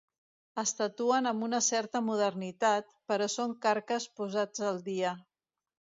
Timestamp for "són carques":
3.35-4.11